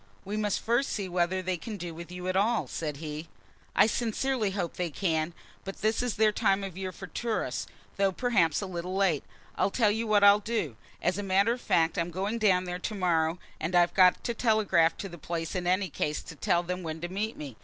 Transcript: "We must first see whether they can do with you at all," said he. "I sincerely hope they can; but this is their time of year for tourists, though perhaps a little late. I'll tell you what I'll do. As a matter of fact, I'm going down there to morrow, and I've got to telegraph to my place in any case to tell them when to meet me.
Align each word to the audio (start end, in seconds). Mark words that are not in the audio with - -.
"We 0.25 0.35
must 0.35 0.61
first 0.61 0.89
see 0.89 1.07
whether 1.07 1.43
they 1.43 1.57
can 1.57 1.77
do 1.77 1.93
with 1.93 2.11
you 2.11 2.27
at 2.27 2.35
all," 2.35 2.65
said 2.65 2.97
he. 2.97 3.27
"I 3.75 3.85
sincerely 3.85 4.49
hope 4.49 4.73
they 4.73 4.89
can; 4.89 5.31
but 5.63 5.83
this 5.83 6.01
is 6.01 6.15
their 6.15 6.31
time 6.31 6.63
of 6.63 6.75
year 6.75 6.91
for 6.91 7.05
tourists, 7.05 7.67
though 7.97 8.11
perhaps 8.11 8.61
a 8.61 8.65
little 8.65 8.95
late. 8.95 9.23
I'll 9.57 9.69
tell 9.69 9.91
you 9.91 10.07
what 10.07 10.23
I'll 10.23 10.39
do. 10.39 10.75
As 11.03 11.19
a 11.19 11.21
matter 11.21 11.53
of 11.53 11.61
fact, 11.61 11.99
I'm 11.99 12.09
going 12.09 12.39
down 12.39 12.63
there 12.63 12.79
to 12.79 12.95
morrow, 12.95 13.37
and 13.59 13.75
I've 13.75 13.93
got 13.93 14.23
to 14.23 14.33
telegraph 14.33 14.97
to 14.97 15.09
my 15.11 15.17
place 15.17 15.53
in 15.53 15.67
any 15.67 15.91
case 15.91 16.23
to 16.23 16.35
tell 16.35 16.63
them 16.63 16.81
when 16.81 16.99
to 17.01 17.07
meet 17.07 17.37
me. 17.37 17.55